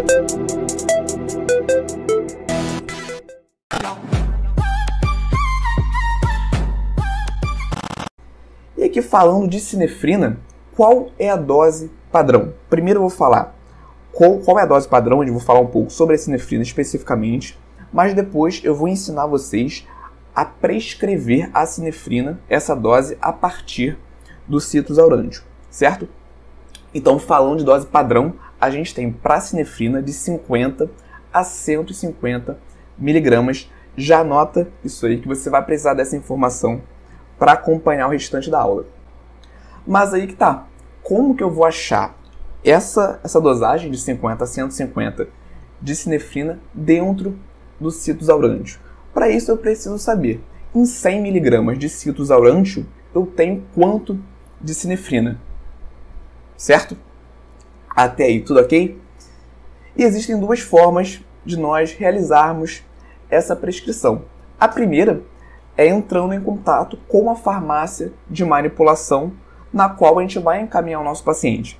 [0.00, 0.02] E
[8.84, 10.38] aqui falando de sinefrina,
[10.74, 12.54] qual é a dose padrão?
[12.70, 13.54] Primeiro eu vou falar
[14.10, 17.58] qual, qual é a dose padrão, eu vou falar um pouco sobre a sinefrina especificamente,
[17.92, 19.86] mas depois eu vou ensinar vocês
[20.34, 23.98] a prescrever a sinefrina, essa dose, a partir
[24.48, 26.08] do citrus aurântico, certo?
[26.94, 30.90] Então, falando de dose padrão, a gente tem para sinefrina de 50
[31.32, 32.58] a 150
[32.98, 33.70] miligramas.
[33.96, 36.82] Já anota isso aí que você vai precisar dessa informação
[37.38, 38.84] para acompanhar o restante da aula.
[39.86, 40.66] Mas aí que tá.
[41.02, 42.14] Como que eu vou achar
[42.62, 45.28] essa, essa dosagem de 50 a 150
[45.80, 47.38] de sinefrina dentro
[47.80, 48.84] do citrus aurântico?
[49.14, 54.20] Para isso eu preciso saber, em 100 mg de citrus aurântico, eu tenho quanto
[54.60, 55.40] de sinefrina?
[56.56, 56.96] Certo?
[58.02, 58.98] Até aí, tudo ok?
[59.94, 62.82] E existem duas formas de nós realizarmos
[63.28, 64.22] essa prescrição.
[64.58, 65.22] A primeira
[65.76, 69.34] é entrando em contato com a farmácia de manipulação
[69.70, 71.78] na qual a gente vai encaminhar o nosso paciente.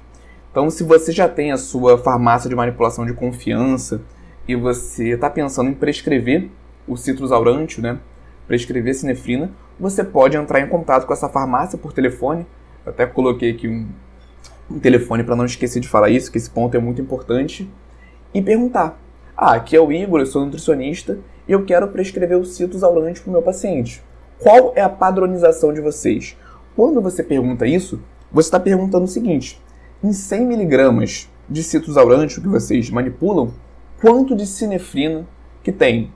[0.51, 4.03] Então, se você já tem a sua farmácia de manipulação de confiança
[4.47, 6.51] e você está pensando em prescrever
[6.87, 7.31] o citrus
[7.79, 7.99] né,
[8.47, 12.47] prescrever sinefrina, você pode entrar em contato com essa farmácia por telefone.
[12.85, 13.89] Eu até coloquei aqui um,
[14.71, 17.69] um telefone para não esquecer de falar isso, que esse ponto é muito importante,
[18.33, 19.01] e perguntar:
[19.37, 21.19] Ah, aqui é o Igor, eu sou nutricionista
[21.49, 24.03] e eu quero prescrever o citrus aurante para o meu paciente.
[24.39, 26.37] Qual é a padronização de vocês?
[26.77, 28.01] Quando você pergunta isso,
[28.33, 29.61] você está perguntando o seguinte:
[30.03, 33.53] em 100 miligramas de citrus aurante que vocês manipulam,
[34.01, 35.27] quanto de sinefrina
[35.63, 36.13] que tem?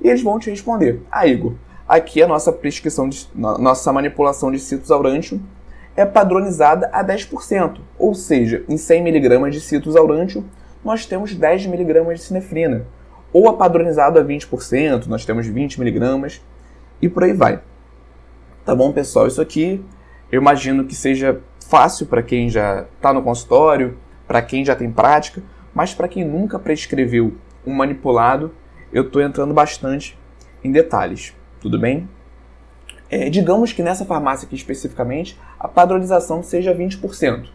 [0.00, 1.54] E eles vão te responder: Ah, Igor,
[1.88, 5.40] aqui a nossa prescrição, de, nossa manipulação de citrus aurante
[5.96, 10.42] é padronizada a 10%, ou seja, em 100 miligramas de citrus aurante
[10.84, 12.84] nós temos 10 miligramas de sinefrina
[13.32, 16.40] ou a padronizado a 20%, nós temos 20 miligramas
[17.00, 17.60] e por aí vai.
[18.64, 19.26] Tá bom, pessoal?
[19.26, 19.84] Isso aqui
[20.30, 24.90] eu imagino que seja fácil para quem já está no consultório, para quem já tem
[24.90, 25.42] prática,
[25.74, 27.34] mas para quem nunca prescreveu
[27.66, 28.52] um manipulado,
[28.92, 30.18] eu estou entrando bastante
[30.62, 31.34] em detalhes.
[31.60, 32.08] Tudo bem?
[33.14, 37.46] É, digamos que nessa farmácia aqui especificamente, a padronização seja 20%.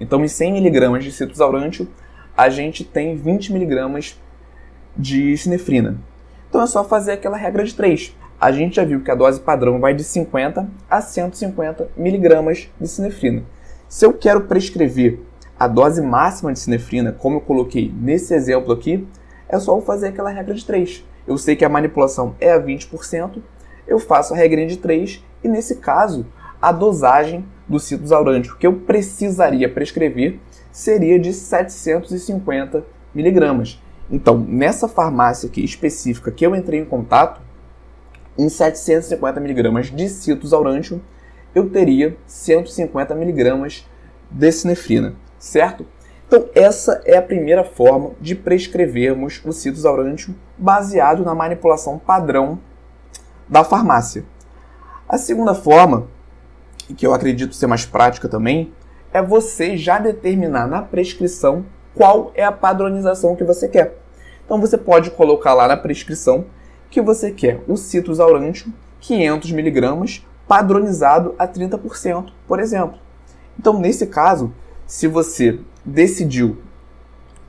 [0.00, 1.92] Então, em 100 mg de citrus aurântico,
[2.34, 4.14] a gente tem 20 mg
[4.96, 5.98] de sinefrina.
[6.48, 8.16] Então é só fazer aquela regra de 3.
[8.40, 12.88] A gente já viu que a dose padrão vai de 50 a 150 miligramas de
[12.88, 13.42] sinefrina.
[13.86, 15.20] Se eu quero prescrever
[15.60, 19.06] a dose máxima de sinefrina, como eu coloquei nesse exemplo aqui,
[19.50, 21.04] é só eu fazer aquela regra de 3.
[21.26, 23.42] Eu sei que a manipulação é a 20%,
[23.86, 26.26] eu faço a regra de 3 e nesse caso
[26.60, 30.40] a dosagem do citrus aurântico que eu precisaria prescrever
[30.72, 32.84] seria de 750
[33.14, 33.80] miligramas.
[34.10, 37.40] Então, nessa farmácia aqui específica que eu entrei em contato,
[38.36, 41.00] em 750mg de citrus aurantium,
[41.54, 43.84] eu teria 150mg
[44.30, 45.86] de sinefrina, certo?
[46.26, 52.58] Então, essa é a primeira forma de prescrevermos o citrus aurantium baseado na manipulação padrão
[53.48, 54.24] da farmácia.
[55.08, 56.08] A segunda forma,
[56.96, 58.72] que eu acredito ser mais prática também,
[59.12, 63.96] é você já determinar na prescrição qual é a padronização que você quer.
[64.44, 66.46] Então você pode colocar lá na prescrição
[66.90, 68.72] que você quer o citrus aurantium
[69.02, 72.98] 500mg padronizado a 30%, por exemplo.
[73.58, 74.52] Então, nesse caso,
[74.86, 76.58] se você decidiu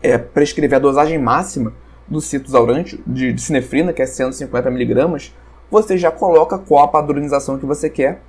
[0.01, 1.73] é, prescrever a dosagem máxima
[2.07, 5.31] do citrus aurantium de, de sinefrina, que é 150mg,
[5.69, 8.21] você já coloca qual a padronização que você quer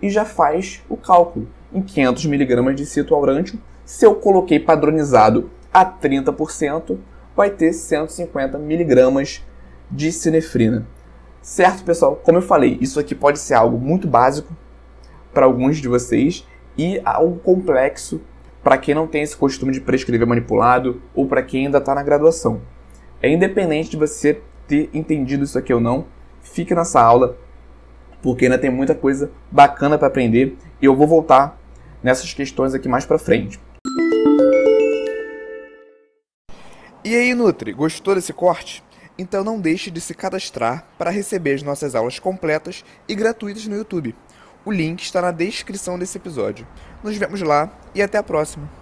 [0.00, 1.48] e já faz o cálculo.
[1.72, 6.98] Em 500mg de citrus aurantium, se eu coloquei padronizado a 30%,
[7.34, 9.42] vai ter 150 miligramas
[9.90, 10.86] de sinefrina.
[11.40, 12.16] Certo, pessoal?
[12.16, 14.54] Como eu falei, isso aqui pode ser algo muito básico
[15.32, 18.20] para alguns de vocês e algo complexo
[18.62, 22.02] para quem não tem esse costume de prescrever manipulado ou para quem ainda está na
[22.02, 22.60] graduação.
[23.20, 26.06] É independente de você ter entendido isso aqui ou não,
[26.42, 27.36] fique nessa aula
[28.22, 31.58] porque ainda tem muita coisa bacana para aprender e eu vou voltar
[32.02, 33.60] nessas questões aqui mais para frente.
[37.04, 38.82] E aí, Nutri, gostou desse corte?
[39.18, 43.76] Então não deixe de se cadastrar para receber as nossas aulas completas e gratuitas no
[43.76, 44.14] YouTube.
[44.64, 46.66] O link está na descrição desse episódio.
[47.02, 48.81] Nos vemos lá e até a próxima!